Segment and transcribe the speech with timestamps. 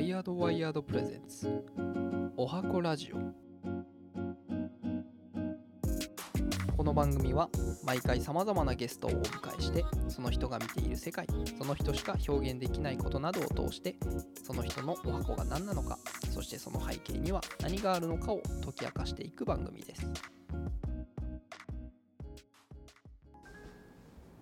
[0.00, 1.62] ワイヤードワイヤードプレゼンツ。
[2.34, 3.16] おはこラジオ。
[6.74, 7.50] この番組は
[7.84, 11.26] 毎回さまざまなゲストをお迎えしてその人が見ている世界
[11.58, 13.96] その人しか表現できないことなどを通して
[14.42, 15.98] その人のおはこが何なのか
[16.32, 20.06] そしてその背景には何があるのかを解き明かしていく番組です。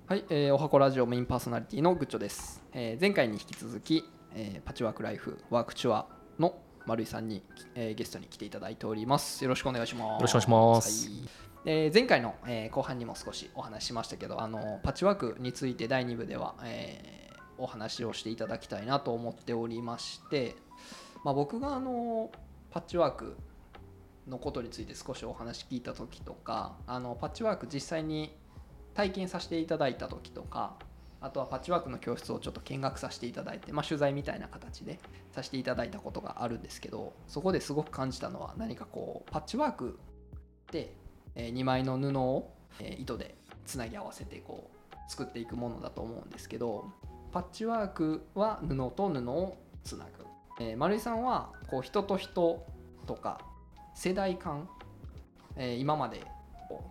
[0.06, 4.05] はい、えー、おはこラジオメインパーソナリティのグッチョです、えー前回に引き続き、
[4.38, 6.06] えーパッチワークライフワークチュア
[6.38, 6.55] の
[6.87, 7.42] 丸井さんに、
[7.74, 9.42] えーゲストに来ていただいております。
[9.42, 10.05] よろしくお願いします。
[10.05, 11.09] よろしくお願いします。
[11.09, 11.28] はい。
[11.66, 17.19] えー前回の、えー後半にも少しお話ししましたけどあのパッチワークについて第2部では、えー
[17.61, 20.55] お話をしていただきたいなと思っておりまして、
[21.25, 22.30] まあ、僕があの
[22.70, 23.36] パッチワーク
[24.28, 28.33] のことについて少しお話聞いた時とかあのパッチワーク実際に
[28.95, 30.75] 体験させていただいた時とか
[31.20, 34.98] あとはパッチワークの教室をちょっと見学させていただいて、まあ、取材みたいな形で
[35.32, 39.98] させていただいたことがあるんですけどそこですごく感じたのは何かこうパッチワーク
[40.69, 40.94] って
[41.34, 42.50] 2枚の布を
[42.98, 43.34] 糸で
[43.66, 46.91] つなぎ合わせてこう作っていくものだと思うんですけど
[47.32, 52.64] パッチワークは布と布をつなぐ、えー丸井さんはこう人と人
[53.06, 53.41] とか
[53.94, 54.69] 世代間、
[55.56, 56.22] えー今まで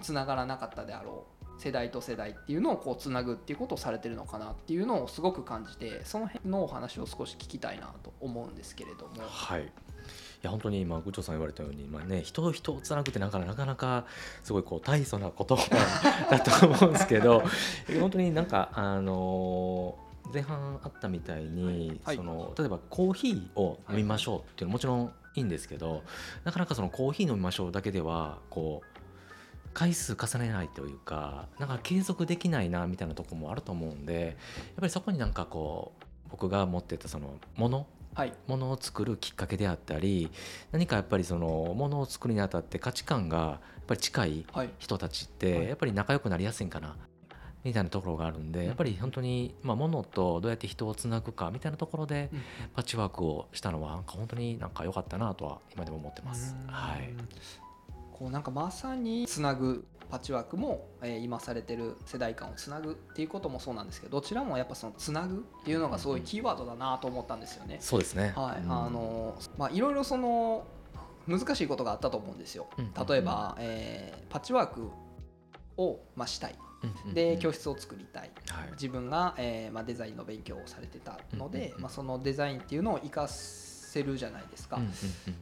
[0.02, 9.28] つながらなかったであろう世代と世代っていうのをこうつなぐっていうことをされてるのかなっていうのをすごく感じてその辺のお話を少し聞きたいなと思うんですけれども。
[9.28, 9.64] はい。
[9.64, 9.66] い
[10.44, 14.06] や本当に今グッチョさん言われたように、まあね、人と人をつなぐってなかなかなか
[14.44, 17.44] すごいこう大層な言葉だと思うんですけど
[18.00, 26.04] 本当になんかあのー前半あったみたいに、はいその例えばコーヒーを飲みましょうっていうのはもちろんいいんですけど
[26.44, 28.97] なかなかそのコーヒー飲みましょうだけではこう
[29.78, 38.34] 回数重ねないというかなんか継続できないなみたいなところもあると思うんでやっぱりそこになんかこう僕が持ってたそのものはい。
[38.48, 40.32] ものを作るきっかけであったり
[40.72, 44.70] 何かやっぱりそのものを作るにあたって価値観がやっぱり近いはい。
[44.80, 45.38] 人たちっはい。
[45.62, 46.96] てやっぱり仲良くなりやすいんかな
[47.64, 52.42] みたいなところがあるんでやっぱり本当にまあ物とどうやって人をつなぐかみたいなところでうん。
[52.76, 56.56] パッチワークをしたのはなんか本当になんか良かったなとは今でも思ってます。
[56.66, 57.14] はい
[58.18, 67.78] こうなんかまさにつなぐパッチワークも、えー今されてる世代間をつなぐっていうこともそうなんですけどどちらもやっぱそのつなぐっていうのがすごいキーワードだなと思ったんですよね。
[67.82, 68.34] そうですね。
[68.36, 68.72] はい、うん。
[68.72, 70.66] あのまあいろいろその
[71.28, 72.68] 難しいことがあったと思うんですよ。
[72.78, 72.94] うん。
[73.08, 74.90] 例えば、えーパッチワーク
[75.78, 76.56] を、まあ、したい。
[77.14, 78.32] で教室を作りたい。
[78.50, 78.72] はい。
[78.72, 84.80] 自分が、えーまあ、デザインの勉強をされてたので、まあ、そのデザインっていうのを活かせるじゃないですか。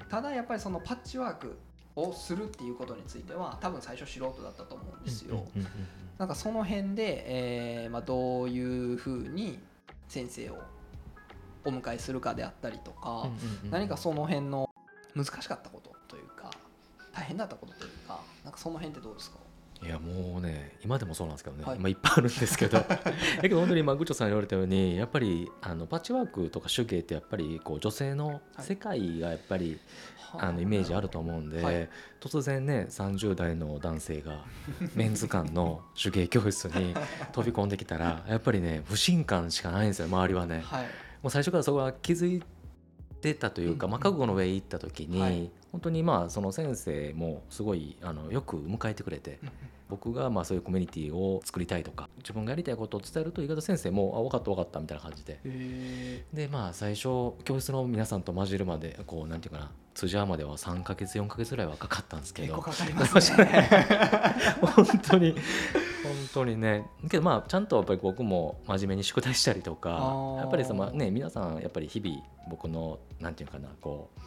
[0.09, 1.57] ただやっぱりそのパッチワーク
[1.95, 5.45] をするっていうことについては多分最初素人だったと思うんですよ。
[6.17, 7.23] なんかその辺で、
[7.83, 9.59] えーまあ、どういうふうに
[10.07, 10.57] 先生を
[11.65, 13.27] お迎えするかであったりとか、
[13.71, 14.69] 何かその辺の
[15.15, 16.51] 難しかったことというか
[17.13, 19.37] 大変だったことというかなんかその辺ってどうですか？
[19.83, 21.77] いやもうね今でもそうなんですけどね、はい。
[21.77, 22.79] いまあ、いっぱいあるんですけど。
[22.87, 22.95] だ
[23.41, 29.79] けど本当に今グッチョさん言われたようにやっぱりあのパッチワークとか手芸ってやっぱりこう女性の世界がやっぱり、
[30.37, 30.51] あ。
[30.51, 31.89] のイメージあると思うんで、はい。
[32.19, 34.43] 突然ね30代の男性が
[34.95, 36.93] メンズ館の手芸教室に
[37.31, 40.61] 飛び込んできたらやっぱりね不信感しかないんですよ周りはね。
[40.65, 40.85] はい。
[41.21, 42.43] もう最初からそこは気づい
[43.33, 45.49] てたというか、うんまあ、覚悟の上行った時に、はい。
[45.71, 49.39] 本当にまあその先生もすごいあのよく迎えてくれて。
[49.87, 55.39] 僕がまあそういうコミュニティを作りたいとか自分がやりたいことを伝えると意外と先生も「あ分かった分かった」みたいな感じで。
[55.45, 62.55] へでまあ最初教室の皆さんと混じるまでこうなんていうかな通じ合うまでは3ヶ月4ヶ月ぐらいはかかったんですけど。
[62.55, 63.69] 結構かかりますね。
[64.59, 65.41] 本当に本
[66.33, 72.17] 当にねけどまあちゃんとやっぱり僕も真面目に宿題したりとかやっぱりそのね皆さんやっぱり日々
[72.49, 74.19] 僕のなんていうかなこう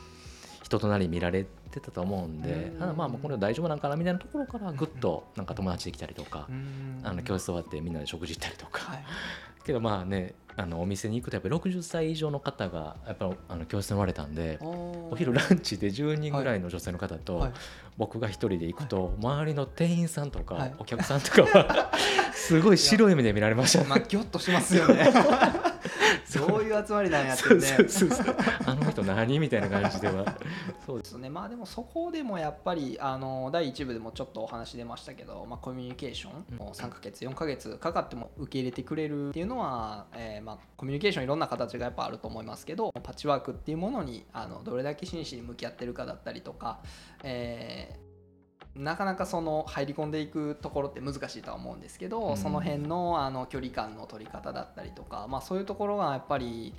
[0.69, 2.79] 人となり見られてたと思うんでうん。
[2.79, 7.01] ただまあもうこれ大丈夫なんかなみたいなところからぐっとなんか友達できたりとかうん。
[7.03, 9.05] あの教室終わってみんなで食事行ったりとか、はい。
[9.65, 17.53] けどまあねあのお店に行くとやっぱり60歳以上の方がやっぱあの教室におられたんでおお昼ランチで10人ぐらいの女性の方と、はい。
[17.97, 20.75] 僕が一人で行くと、周りの店員さんとか、はい。
[20.79, 21.93] お客さんとかは
[22.33, 23.87] すごい白い目で見られましたね。
[23.89, 25.11] まあギョッとしますよね。
[26.25, 27.77] そういう集まりなんやってね。
[28.67, 30.25] あの人何みたいな感じでは。
[30.87, 31.29] そうですね。
[31.29, 46.81] まあでもそこでもやっぱりあの第1部でもちょっとお話出ましたけど、まあ、コミュニケーションを3ヶ月4ヶ月かかっても受け入れてくれるっていうのは、えーまあ、コミュニケーションいろんな形がやっぱあると思いますけどパッチワークっていうものにあのどれだけ真摯に向き合ってるかだったりとか、
[47.23, 48.08] えー
[48.79, 52.37] なかなかその入り込んでいくところって難しいとは思うんですけど、うん。
[52.37, 56.75] その辺のあの距離感の取り方だったりとか、まあ、そういうところがやっぱり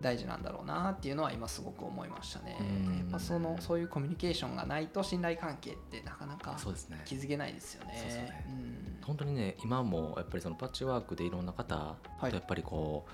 [0.00, 2.56] 大事なんだろうなっていうのは今すごく思いましたね。
[2.58, 2.98] うん。
[2.98, 7.02] やっぱそのそういうコミュニケーションがないと信頼関係ってなかなかそうですね。
[7.04, 7.94] 築けないですよね。
[7.98, 8.46] そうね。
[8.48, 8.98] うん。
[9.02, 12.30] 本当にね今もやっぱりそのパッチワークでいろんな方はい。
[12.30, 13.10] とやっぱりこう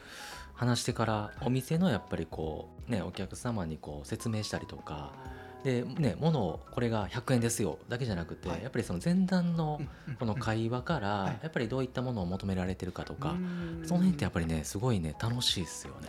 [0.54, 5.12] 話してからお店のやっぱりこうねお客様にこう説明したりとか
[5.62, 8.62] でね物をこれが100円ですよだけじゃなくてはい。
[8.62, 9.78] やっぱりその前段の
[10.08, 11.02] うんこの会話かはい。
[11.02, 11.08] ら
[11.42, 13.82] やっぱりどういったものを求められてるかとかうん。
[13.84, 16.08] その辺ってやっぱりねすごいね楽しいですよね。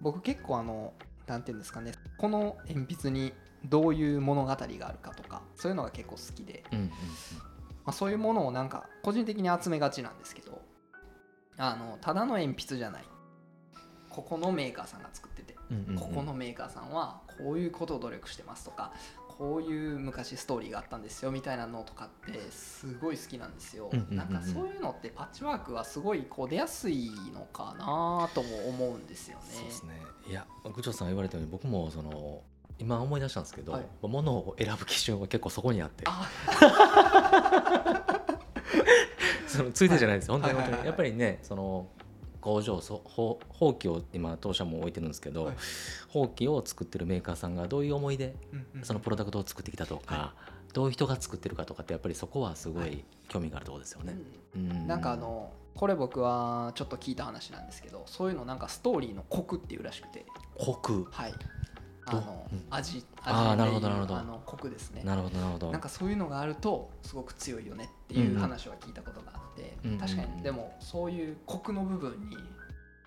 [0.00, 0.92] 僕結構あの
[1.26, 3.32] なんていうんですかねこの鉛筆に
[3.64, 6.86] どういう物語があるかとかそういうのが結構好きで、うんうん。
[6.88, 6.94] ま
[7.86, 10.60] あ、そういうものをなんか個人的に集めがちなんですけど
[11.58, 13.04] あのただの鉛筆じゃない。
[14.10, 15.51] ここのメーカーさんが作ってて
[15.98, 18.92] ここのメーカーさんはこういうことを努力してますとか
[19.38, 29.44] こういう昔ストーリーがあったんですよみたいなのとかってすごい好きなんですよ、なんかそういうのってパッチワークはすごいこう出やすいのかなとも思うんですよね。
[29.50, 30.00] そうですね。
[30.28, 32.42] いや区長さん言われたように僕もその
[32.78, 33.86] 今思い出したんですけど、はい。
[34.02, 36.04] 物を選ぶ基準は結構そこにあって。
[36.06, 36.28] あ。
[39.48, 40.80] そのついてじゃないですよ、本当にはいはいはい。
[40.80, 40.86] はい本当に。
[40.86, 41.88] やっぱりねその
[42.42, 45.56] 工場そほ放棄を今当社も置いてるんですけど、はい。
[46.08, 48.34] 放棄を作ってるメーカーさんがどういう思いで
[48.82, 50.34] そのプロダクトを作ってきたとか、は
[50.74, 53.04] どういう人が作ってるかとかってやっぱりそこはすごはい。
[53.28, 54.14] 興味があるところですよね。
[54.54, 54.86] ううん。
[54.86, 60.26] なんかあのこれ僕はちょっと聞いた話なんですけどそういうのなんかストーリーのコクっていうらしくて。
[60.58, 61.06] コク。
[61.10, 61.34] はい
[62.06, 62.64] あどの、うん。
[62.70, 65.02] 味なるほどでいうなるほどあのコクですね。
[65.04, 65.70] なるほどなるほど。
[65.70, 69.92] なんかそういうのがあるとすごく強いよねっていう話は聞いたことがあって、うん。
[69.92, 70.42] うん確かに。
[70.42, 72.40] でもそういうコクの部分にや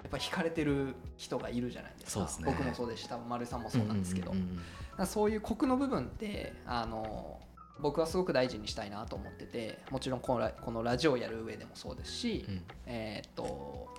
[0.07, 2.25] っぱり惹かれてる人がいるじゃないですか。
[2.25, 2.29] ね。
[2.45, 3.17] 僕もそうでした。
[3.17, 4.59] 丸さんもそうなんですけど、うんうん
[5.05, 7.41] そういうコクの部分ってあの
[7.81, 12.63] 僕はすごく大事にしたいなと思っててもちろんこのラこのラジオをやる上でもそうですし、うん。
[12.85, 13.93] えーっと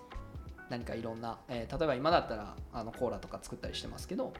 [0.70, 4.32] 何かいろんな、えー例えば今だったらあのコーラとか作ったりしてますけど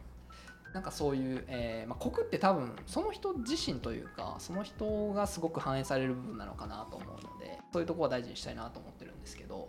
[0.76, 9.68] なんかそういう、えーまあ、コクって多分その人自身というかその人がすごく反映される部分なのかなと思うのでそういうところは大事にしたいなと思ってるんですけど、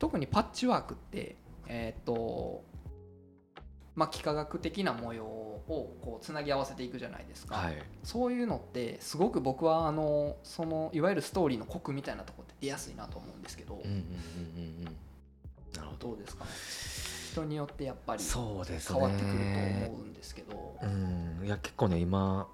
[0.00, 1.36] 特にパッチワークって
[1.68, 2.64] えーっと
[3.94, 7.80] まあ幾何学的な模様をこうつなぎ合わせていくじゃないですか、はい。
[8.02, 14.84] そういうのってすごく僕はあのそのいわゆるストーリーのコクみたいなところって出やすいなと思うんですけど、うんうんうんうんうん。
[15.76, 16.08] なるほど。
[16.08, 16.44] どうですか？
[16.44, 16.50] ね
[17.36, 18.98] 人によってやっぱりそうですね。
[18.98, 19.42] 変わってくると
[19.92, 21.44] 思うんですけど、うん。
[21.44, 22.48] いや結構ね今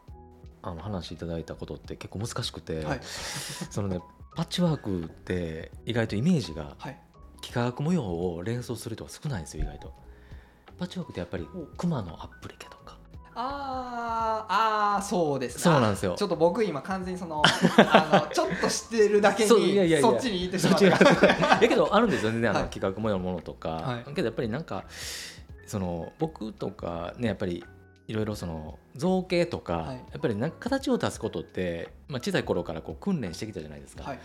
[0.63, 3.01] あの話いただいたことって結構難しくて、はい。
[3.71, 4.01] そのね
[4.35, 6.99] パッチワークって意外とイメージがはい。
[7.45, 9.93] 幾何学模様を連想する人が少ないんですよ意外と。
[10.79, 11.77] パッチワークってやっぱりお。
[11.77, 12.99] クマのアップリケとか。
[13.35, 14.32] あ
[15.03, 15.57] そうです。
[15.57, 16.15] ねそうなんですよ。
[16.17, 17.43] ちょっと僕今完全にその
[17.77, 20.09] あのちょっと知ってるだけにそういやいやいや。
[20.09, 21.15] そっちに行ってしまった。
[21.15, 21.59] が。
[21.63, 22.69] やけどあるんですよねあのはい。
[22.69, 24.15] 幾何学模様のものとか、はい。
[24.15, 24.85] けどやっぱりなんか
[25.67, 27.65] その僕とかねやっぱり
[28.09, 29.97] いろいろその造形とか、はい。
[29.97, 34.19] やっぱりなんか形を出すことって、まあ、小さい頃からこう訓練してきたじゃないですか、はい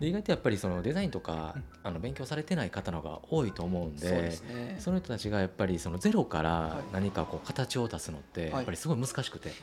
[0.00, 1.64] で意外とやっぱりそのデザインとか、うん。
[1.82, 4.76] あの勉強されてない方の方が多いと思うんでそうですね。
[4.78, 6.92] その人たちがやっぱりそのゼロからはい。
[6.92, 8.50] 何かこう形を出すのってい。
[8.50, 9.54] やっぱりすごい難しくて、で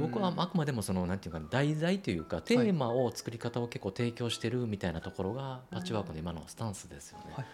[0.00, 7.46] 僕はあくまでもそのなんていうか題材というかテーマを作り方を結構提供してるみたいなところがパッチワークの今のスタンスですよね。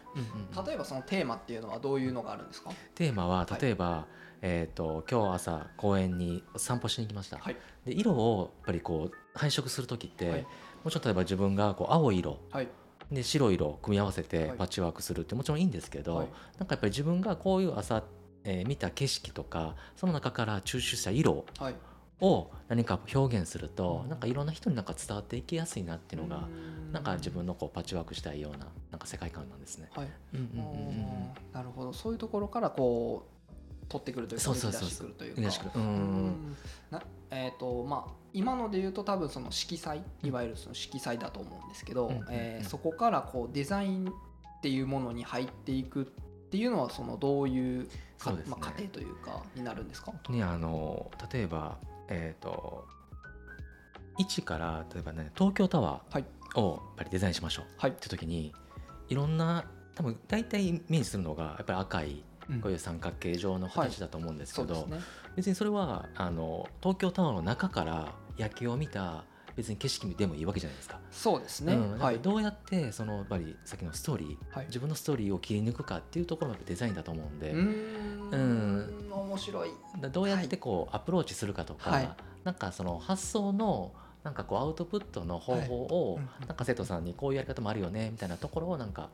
[0.66, 2.70] 例えばそのテーマっていうのはどういうのがあるんですか？
[2.94, 4.06] テーマは例えば、
[4.42, 7.56] えー、と今日朝公園に散歩しに行きました、はい。
[7.84, 10.46] で色をやっぱりこう配色する時って、はい
[10.84, 12.68] もちろん例えば自分がこう青い色はい。
[13.10, 14.58] で白い色を組み合わせてはい。
[14.58, 16.28] パッチワークするってもちろんいいんですけど、はい。
[16.58, 18.02] なんかやっぱり自分がこういう朝、
[18.44, 21.74] えー見た景色とかその中から抽出した色はい。
[22.20, 24.08] を何か表現すると、うん。
[24.10, 26.48] なんかいろんな人になんか伝わっていきやすいなっていうのが、
[26.92, 29.90] なんか自分のこうパッチワークしたいようななんか世界観なんですね。
[29.94, 30.08] はい。
[30.34, 31.92] うんなるほど。
[31.92, 33.33] そういうところからこう
[33.88, 35.40] 取ってくるというか出してくるというか。
[37.30, 46.04] えっ、とまあ今ので言うと多分その色彩いわゆるその色彩だと思うんですけど、えーそこからこうデザインっていうものに入っていくっ
[46.50, 47.88] ていうのはそのどういううね。
[48.46, 50.12] まあ、過程というかになるんですか？
[50.12, 51.76] 本当にあの例えば
[52.08, 52.86] えっ、と
[54.18, 58.52] 1から例えばね東京タワはいーをやっぱりデザインしましょうはいって時に
[59.08, 59.64] いろんな
[59.94, 62.22] 多分大体イメージするのがやっぱり赤いうん
[62.62, 65.06] こういう三角形状の形だと思うんですけど、そうですね。
[65.36, 69.24] 別にそれはあの東京タワーの中から夜景を見た
[69.56, 70.98] 別に景色でもいいわけじゃないですか。
[71.10, 72.18] そうですね、うん、はい。
[72.18, 74.66] どうやってそのやっぱりさっきのストーリー、はい。
[74.66, 79.12] 自分のストーリーを切り抜くかっていうところがデザインだと思うんで、うーん。
[79.12, 79.70] 面白い。
[80.00, 82.10] だどうやってこうアプローチするかとか、はい。
[82.42, 83.92] なんかその発想の
[84.24, 89.10] なんかこうアウトプットの方法を、なんか生徒さんにこういうやり方もあるよねみたいなところをなんか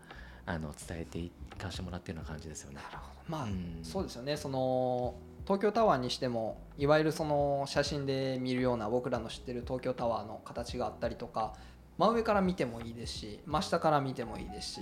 [0.47, 2.77] あの伝えていかしてもらってるような感じですよね。
[2.77, 2.83] な。
[2.83, 3.21] るほど。
[3.29, 3.79] まあ、うん。
[3.83, 4.37] そうですよね。
[4.37, 11.55] その東京タワーにしてもいわゆるその写真で見るような僕らの知ってる東京タワーの形があったりとか
[11.99, 14.81] 真上から見てもいいですし真下から見てもいいですし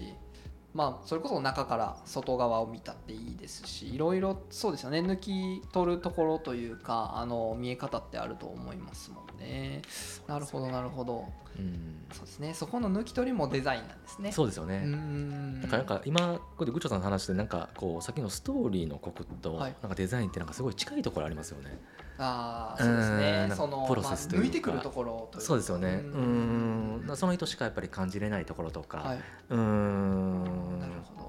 [0.74, 5.00] まあそれこそ中から外側を見たっていいですしいろいろそうですよね。
[5.00, 9.82] 抜き取るところというかあの見え方ってあると思いますもんね。
[10.26, 11.24] なるほどなるほど
[11.58, 14.32] うんそうですねそこの抜き取りもデザインなんですね。
[14.32, 14.82] そうですよね。
[14.84, 21.78] うーんなんかなんか今ここでグッチョさんの話でなんかこうさっきのストーリーのコクとはいなんかデザインってなんかすごい近いところありますよね。
[22.18, 26.02] ああそうですうんねそのプロセスというかまあ抜いてくるところというかそうですよね。
[26.04, 27.16] ううんん。
[27.16, 28.98] その人しかやっぱり感じれないところとか。
[28.98, 29.18] はい、
[29.50, 30.78] うーん。
[30.80, 31.28] なるほど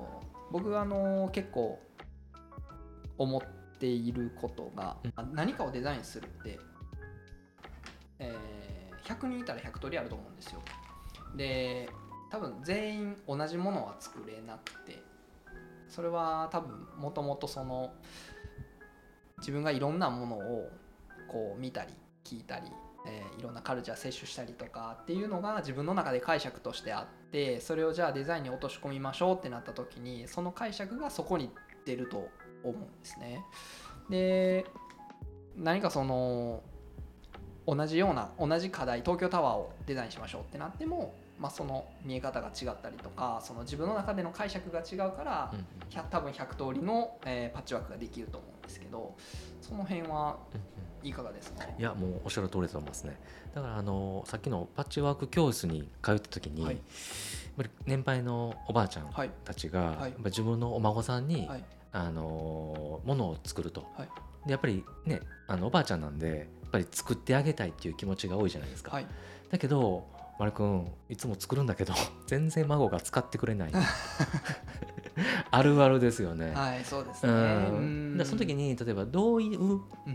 [0.52, 1.80] 僕あの結構
[3.18, 3.42] 思っ
[3.78, 6.60] ていることが、うん何かをデザインするって、
[8.20, 8.60] えー
[9.10, 10.62] 100人いたら100通りあると思うんですよ
[11.36, 11.90] で
[12.30, 15.02] 多分全員同じものは作れなくて
[15.88, 17.94] それは多分もともとその
[19.40, 20.70] 自分がいろんなものを
[21.28, 22.68] こう見たり聞いたり、
[23.08, 31.50] えーいろんなカルチャー摂取したりとかっていうのが自分の中で解釈としてあってそれをじゃあデザインに落とし込みましょうってなった時にその解釈がそこに
[31.86, 32.28] 出ると
[32.64, 33.44] 思うんですね。
[34.10, 34.66] で
[35.56, 36.62] 何かその
[37.76, 45.66] 同じような同じ課題東京タワーをデザインしましょうってなっても、まあ、その見え方が違ったりとかその自分の中での解釈が違うからうんうん。
[45.90, 49.16] 100多分100通りの、えーパッチワークができると思うんですけど
[49.62, 50.38] その辺は
[51.04, 51.64] いかがですか？
[51.64, 53.18] いやもうおっしゃる通りだと思いますね。
[53.56, 56.76] だからあのさっきのパッチワーク教室に通った時に、はい。
[56.76, 56.84] やっ
[57.58, 59.32] ぱり年配のおばあちゃんはい。
[59.46, 59.88] たちが、はい。
[59.88, 61.64] やっぱり自分のお孫さんに、はい。
[61.92, 64.10] あのものを作ると、はい。
[64.46, 69.08] でやっぱりねあのおばあちゃんなんでぱり作ってあげたいっていう気持ちが多いじゃないですか、はい。
[69.50, 70.08] だけど
[70.40, 71.94] 丸くんいつも作るんだけど
[72.28, 73.72] 全然孫が使ってくれない。
[75.52, 79.60] あるあるですよね、はいそうですうねん、でその時に例えばどういう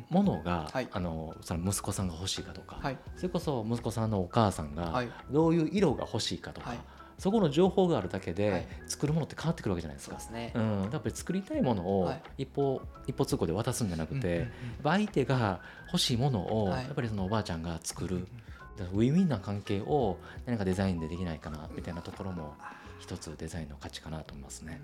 [0.09, 0.89] ものが、はい。
[0.91, 2.99] あのその息子さんが欲しいかとか、はい。
[3.17, 5.11] それこそ息子さんのお母さんがはい。
[5.31, 6.79] どういう色が欲しいかとか、はい
[7.19, 8.91] そこの情報があるだけはでい。
[8.91, 10.19] 作るものって変わってくるわけじゃないですか。
[10.19, 10.49] そうで。
[10.51, 10.53] すね。
[10.55, 12.23] うん、やっぱり作りたいものをはい。
[12.39, 14.51] 一歩、一歩通行で渡すんじゃなくて、うんうんうんやっ
[14.83, 16.85] ぱ相手が欲しいものをはい。
[16.85, 18.27] やっぱりそのおばあちゃんが作る、
[18.93, 22.55] ウィンウィンな関係を何かデザインでできないかなみたいなところも
[22.99, 24.81] 一つデザインの価値かなと思いますね。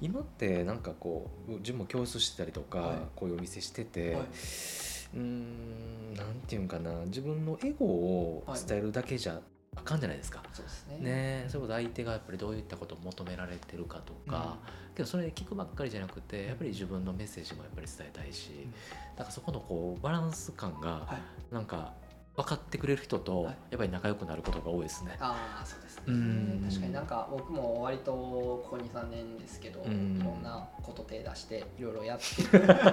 [0.00, 2.98] 今ってなんかこう自分も教室してたりとか、はい。
[3.14, 4.26] こういうお店してて、はい。
[5.14, 9.40] うーんなんていうんかな自分のエゴを伝えるだけじゃ
[9.76, 10.42] あかんじゃないですか。
[10.52, 10.98] そうですね。
[10.98, 14.56] ねそれこそ相手がやっぱりどういったことを求められてるかとか、
[14.94, 18.70] けどそれで聞くばっかりじゃなくてやっぱり自分のメッセージもやっぱり伝えたいし、ん。
[19.16, 21.16] だからそこのこうバランス感がは
[21.50, 21.54] い。
[21.54, 21.92] なんか
[22.34, 23.54] 分かってくれる人とはい。
[23.70, 25.16] やっぱり仲良くなることが多いですね。
[25.20, 26.02] ああそうですね。
[26.08, 26.66] うん。
[26.68, 30.18] 確かになんか僕も割とここ23年ですけどいうん。
[30.18, 32.24] ろんなこと手出していろいろやって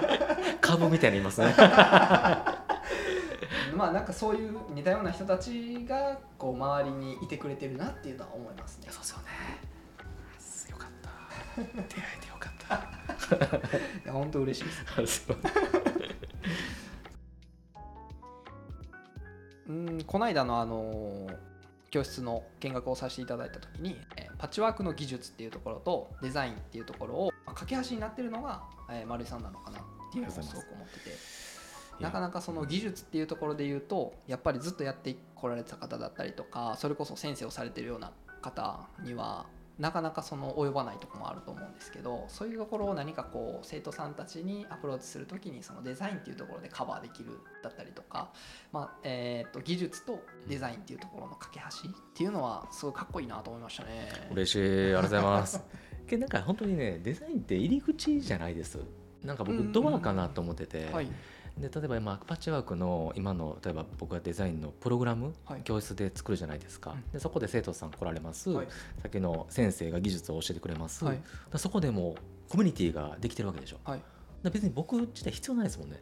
[0.62, 1.54] 株みたいに言いますね。
[3.76, 8.88] まあなんかそういう似たような人たちがこう周りにいてくれてるなっていうのは思いますね。
[8.90, 9.24] そうですよね。
[10.70, 11.10] よかった。
[11.62, 12.74] 出会えてよかった。
[14.04, 14.64] いや本当嬉しい
[15.00, 15.26] です。
[15.26, 15.36] そう
[19.68, 21.28] うんこの間のあの
[21.90, 31.49] 教室の見学をさせていただいた時に、えーパッチワークの技術っていうところとデザインっていうところをまあ架け橋になってるのが、えー丸井さんなのかなっていうのをすごく思ってて。
[32.00, 39.46] なかなかその技術っていうところで言うとやっぱりずっとやってこられてた方だったりとかそれこそ先生をされてるような方には
[39.80, 48.30] なかなかその及ばないところもあると思うんですけどそういうところを何かこう生徒さんたちにアプローチするときにそのデザインっていうところでカバーできるだったりとか、
[48.72, 54.10] まあえー、と技術とデザインっていうところの架け橋っていうのはすごいかっこいいなと思いましたね。
[54.30, 55.64] 嬉しいありがとうございます。
[56.06, 58.78] けどなんか本当にねデザインって入り口じゃないです。
[59.24, 61.08] なんか僕うんうんうんドアかなと思ってて、はい、
[61.60, 65.60] で例えば今パッチワークの今の例えば僕がデザインのプログラム、はい。
[65.62, 67.12] 教室で作るじゃないですか、うん。
[67.12, 68.66] でそこで生徒さん来られます、はい。
[69.02, 71.20] さっきの先生が技術を教えてくれます、はい。
[71.50, 74.02] だそこでもうコミュニティができてるわけでしょ、はい。
[74.42, 76.00] だ別に僕自体必要ないですもんね、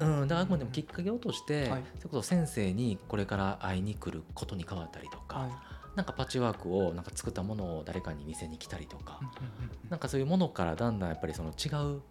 [0.00, 1.82] ううん、だからあくまでもきっかけをとして、はい。
[1.96, 5.50] それこそ先生にこれから会いに来ることに変わったりとか、はい。
[5.96, 9.90] なんかパッチワークをなんか作ったものを誰かに見せに来たりとか、うんうんうん。
[9.90, 12.02] なんかそういうものからだんだんやっぱりその違う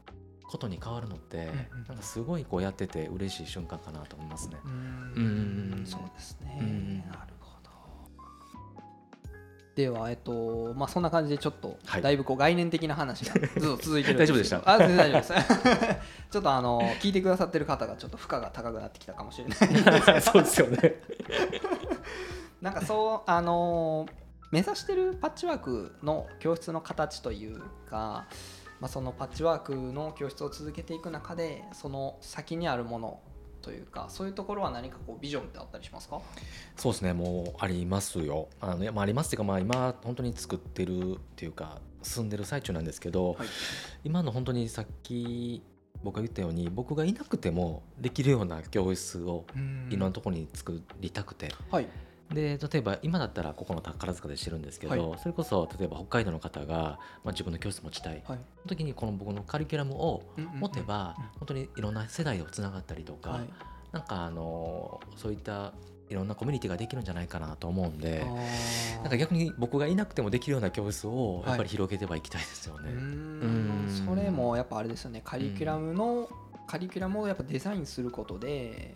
[0.50, 1.56] ことに変わるのって、んうん
[1.88, 4.58] なんかすごいこうやってて嬉しい瞬間かなと思いますね。
[4.64, 4.72] うう
[5.22, 5.84] ん。
[5.84, 6.98] んそうですね、うん。
[7.00, 7.70] なるほど。
[9.76, 12.02] では、えっとまあ、そんな感じでちょっと、はい。
[12.02, 14.58] だいぶこう概念的な話がずっと続いてるん 大丈夫でした？
[14.58, 15.98] すけどあ全然大丈夫です。
[16.32, 19.56] ちょっとあの聞いてくださってる方がちょっと負荷が高くなってきたかもしれな
[20.18, 20.20] い。
[20.22, 20.96] そうですよね。
[22.62, 24.08] なんかそうあの
[24.52, 28.26] 目指してるパッチワークの教室の形というか、
[28.80, 33.20] まあ、そのパッチワークの教室を続けていく中でその先にあるもの
[33.62, 36.22] というかそういうところは何かこうビジョンってあったりしますか？
[36.76, 38.48] そうですねもうありますよ。
[38.62, 43.48] あのまあ、ありますっていうか、まあ、今本当に作ってるっていうか進んでる最中なんですけど、はい。
[44.04, 45.64] 今の本当にさっき
[46.04, 49.46] 僕が言ったように僕がいなくてもできるような教室を
[49.90, 51.88] いろんなところに作りたくて、はい
[52.34, 58.24] で例えば今だったらここの宝塚でしてるんですけど、はそれこそ例えば北海道の方が、まあ、自分の教室持ちたい、はい。
[58.26, 60.24] その時にこの僕のカリキュラムを
[60.56, 61.30] 持てば、うんうん。
[61.40, 63.50] 本当にいろんな世代をつながったりとか、はい。
[63.94, 65.74] なんかあのそういった
[66.10, 68.26] いろんなコミュニティができるんじゃないかなと思うんで。
[69.02, 71.48] なんか逆に僕がいなくてもできるような教室をはい。
[71.50, 72.90] やっぱり広げてはいきたいですよね。
[74.06, 76.28] それもやっぱあれですよねカリキュラムの、
[76.68, 78.96] カリキュラムをやっぱデザインすることで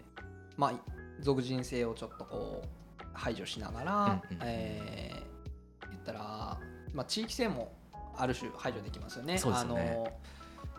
[0.57, 0.73] まあ
[1.21, 2.80] 俗人性をちょっとこう
[3.13, 5.31] 排除しながら、うんうんえー
[5.91, 6.57] 言ったら、
[6.93, 7.73] まあ、地域性も
[8.17, 9.37] ある種排除できますよね。
[9.37, 10.07] そねあの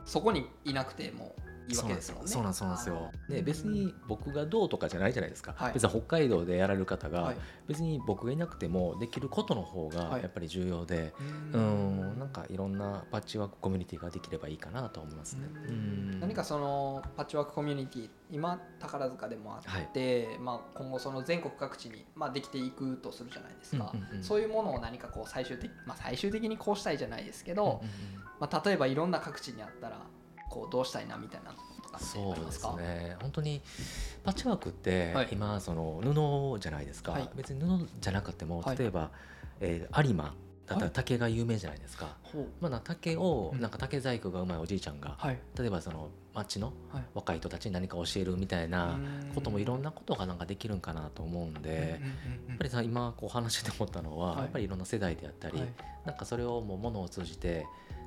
[0.05, 1.35] そこにいなくても
[1.69, 2.29] いいわけですもんね。
[2.29, 3.13] そうなんですそうなんですよ。
[3.29, 5.55] で別に僕がどうとかじゃないじゃないですか。
[5.57, 5.75] はい。
[5.75, 7.37] 別に北海道でやられる方が、はい。
[7.69, 10.23] 別に僕がいなくてもできることの方がはい。
[10.23, 11.13] やっぱり重要で、
[11.53, 15.49] ううんなんかいろんなパッチワークコミュニティができればいいかなと思いますね。
[15.69, 16.21] うん。
[16.21, 24.25] 何かそのパッチワークコミュニティ今宝塚でもあって、まあ、今後その全国各地に、まあ、できていくとするじゃないですか、うんうんうん。
[24.25, 27.89] そういうものを何かこう最終的、まあ、最終的にこうしたいじゃないですけど、うんうんうん。
[28.41, 29.99] まあ、例えばいろんな各地にあったら
[30.53, 31.55] こうどうしたいなみたいな
[31.99, 33.17] そうですね。
[33.21, 33.63] 本当に
[34.23, 35.29] パッチワークってはい。
[35.33, 37.31] 今その布じゃないですか、はい。
[37.35, 38.77] 別に布じゃなくてもはい。
[38.77, 39.11] 例えば、
[39.61, 40.35] えー有馬だっ
[40.67, 40.85] たはい。
[40.85, 42.47] ら竹が有名じゃないですか、ほう。
[42.61, 43.61] まあ、な竹をうん。
[43.61, 45.39] なんか竹細工がうまいおじいちゃんが、はい。
[45.59, 47.05] 例えばその町のはい。
[47.15, 48.99] 若い人たちに何か教えるみたいな
[49.35, 52.01] こともいろんなことがなんかできるんかなと思うんで、
[52.49, 54.39] やっぱりさ今こう話して思ったのは、はい。
[54.41, 55.69] やっぱりいろんな世代であったり、はい。
[56.07, 57.67] なんかそれをもうものを通じて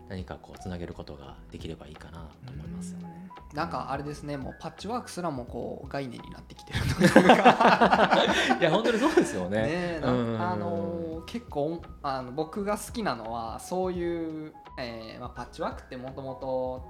[0.09, 2.93] 何かこうつなげることができればいいかなと思います。
[2.93, 3.29] よね。
[3.53, 6.79] なんかあれですねもうパッチワークすらもこう概念になってきてる
[7.11, 8.25] というか
[8.59, 9.61] いや本当にそうですよね。
[9.61, 16.85] ねあのー結構あの僕が好きなのはそういう、えーまあ、パッチワークってもともと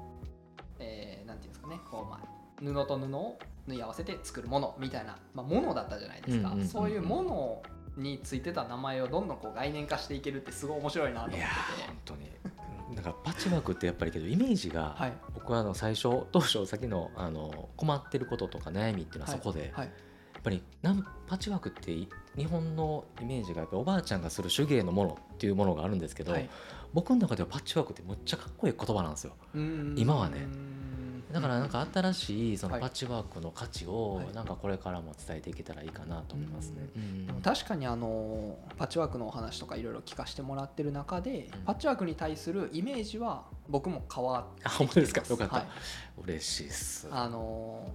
[0.79, 6.67] えーなんていうんですかねこう、まあ、布と布を縫い合わせて作るものみたいな、まあ、ものだったじゃないですか、うんうんうんうん。
[6.67, 7.63] そういうもの
[7.97, 11.39] についてた名前をどんどんこう概念化していけるってすごい面白いなと思ってて。
[11.39, 12.31] いやー本当に。
[12.95, 15.13] なんかパッチワークってやっぱりけどイメージが、はい。
[15.33, 19.85] 僕はあの最初当初先のあの困ってることとか悩みっていうのはそこで、はい。
[19.87, 19.91] や
[20.39, 26.49] っぱりなんパッチワークってい日本のイメージがやっぱりおばあちゃんがする手芸のものっていうものがあるんですけど、はい。
[26.93, 29.33] 僕の中ではパッチワークってむっちゃかっこいい言葉なんですよ。
[29.53, 29.95] うん。
[29.97, 30.39] 今はね。
[30.39, 30.84] うん
[31.31, 32.81] だからなんか新しいそのはい。
[32.81, 34.33] パッチワークの価値をはい。
[34.33, 36.87] なんかこれからも伝えていけたらいいかなと思いますね。
[36.95, 41.59] うんでも確かにあのパッチワークのお話とかいろいろ聞かせてもらってる中で、うん。
[41.65, 45.21] パッチワークに対するイメージは僕も変わってあ本当ですか？
[45.21, 45.55] きてよかった。
[45.55, 45.65] はい
[46.23, 47.07] 嬉しいっす。
[47.11, 47.91] あの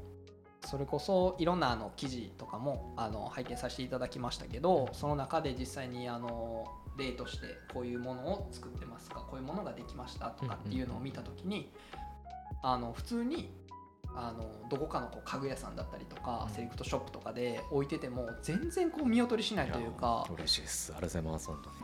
[0.66, 6.66] それこそいろんなあの記事とかもあの拝見させていただきましたけどその中で実際にあの
[6.98, 9.20] 例としてこういうものを作ってますか？
[9.20, 11.72] こういうものができましたとかっていうのを見た時に
[12.62, 13.52] あの普通に
[14.14, 20.92] あのどこかのこう家具屋さんだったりとかうんセレクトショップとかで置いてても全然こう見劣りしないというかや嬉しいっす。
[20.92, 21.76] ありがとうございます本当に。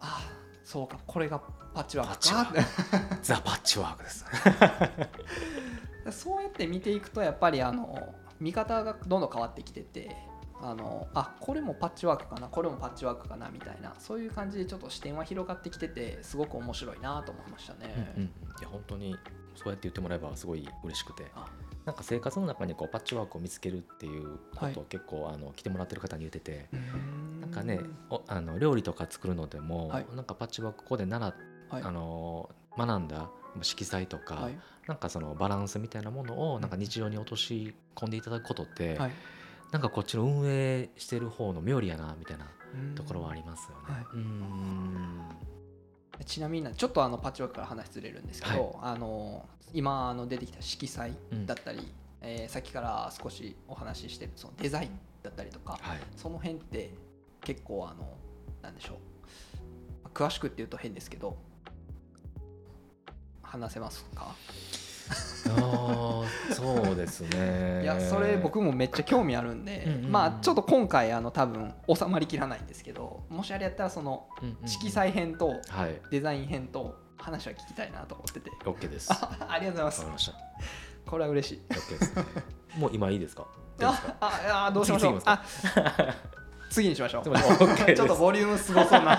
[0.00, 0.30] あ
[0.64, 1.40] そうかこれが
[1.74, 4.24] パッチワークか ザパッチワークです。
[6.10, 10.14] そうやって見ていくとやっぱりあの見方がどんどん変わってきてて
[10.60, 18.14] あのあこれもパッチワークかなこれもパッチワークかなみたいなそういう感じでちょっと視点は広がってきててすごく面白いなと思いましたね。
[18.16, 18.30] うんうん、い
[18.62, 19.16] や本当に
[19.58, 21.46] そうやって言ってもらえばすごい嬉しくてあ。
[21.84, 24.74] なんか生活の中にこうパッチワークを見つけるっていうことはい。
[24.76, 26.68] を結構あの来てもらってる方に言ってて、
[27.40, 30.06] ななんかねおあの料理とか作るのでも、はい。
[30.14, 31.34] なんかパッチワークここで習っ
[31.70, 31.82] はい。
[31.82, 33.30] あの学んだ
[33.62, 34.58] 色彩とか、はい。
[34.86, 39.12] なんかそのバランスみたいなものをなんか日常に落とし込んでいただくことって、はい。
[39.72, 43.94] なんかこっちの運営してる方の妙利やなみたいなうんところはありますよね。
[43.94, 44.02] はい。
[44.14, 45.28] うーん
[46.24, 51.12] ちなみにちょっとあのパッチワークから話ずれるんですけど、あの今あの出てきた色彩
[51.46, 54.90] だったり、えーさっきから少しお話ししてるそのデザイン
[55.22, 55.98] だったりとか、はい。
[56.16, 56.90] その辺って
[57.42, 58.08] 結構あの
[58.62, 60.08] なんでしょう。
[60.12, 61.36] 詳しくっていうと変ですけど
[63.42, 64.34] 話せますか？
[65.50, 67.82] あーそうですね。
[67.82, 70.12] いやそれ僕もめっちゃ興味あるんで、うんうんうん。
[70.12, 74.26] まあちょっと今回あの多分収まりきらないんですけどもしあれやったらその
[74.66, 76.00] 色彩編とはい。
[76.10, 78.50] デザイン編と話は聞きたいなと思ってて。
[78.64, 79.10] OK です。
[79.12, 79.98] あ ありがとうございます。
[80.00, 81.10] わかりました。
[81.10, 81.62] これは嬉しい。
[81.70, 82.24] OK ですね。
[82.76, 83.46] もう今いいですか？
[83.80, 85.22] あああどうしましょう。
[86.70, 87.24] 次にしましょう。
[87.24, 89.18] ちょっとボリュームすごそうな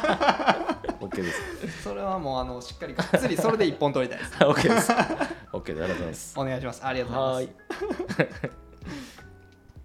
[0.99, 1.83] OK です。
[1.83, 4.33] それはもうあのしっかりがっつりそれで一本取りたいです。
[4.43, 4.91] OK です。
[5.53, 6.39] OK でありがとうございます。
[6.39, 6.85] お願いします。
[6.85, 7.55] ありがとうございます。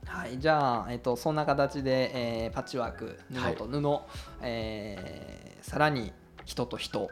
[0.06, 4.00] はい、 じゃあ、えっと、そんな形で、えーパッチワーク布と布、
[4.42, 6.12] えーさらに
[6.44, 7.08] 人と人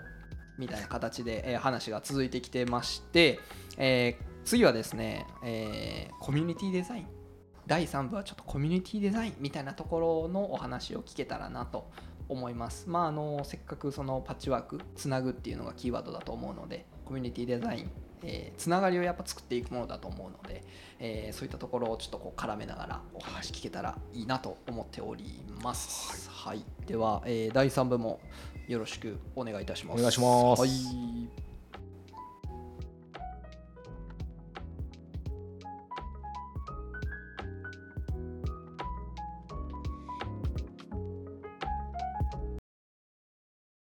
[0.59, 3.41] みたいな形で、えー話が続いてきてまして、
[3.77, 7.07] えー次はですね、えーコミュニティデザイン。
[7.67, 11.91] 第3部はちょっとコミュニティデザインみたいなところのお話を聞けたらなと
[12.33, 12.88] 思います。
[12.88, 17.90] まあ、あのせっかくそのパッチワークつなぐっていうのがキーワードだと思うのでコミュニティデザイン、
[18.25, 20.64] えーつながりをやっぱ作っていくものだと思うので、
[20.99, 26.31] えーそういったところをちょっとこう絡めながらお話聞けたらいいなと思っております。
[26.31, 28.21] はい、では、えー第3部も
[28.68, 29.99] よろしくお願いいたします。
[29.99, 31.52] お願いしますはい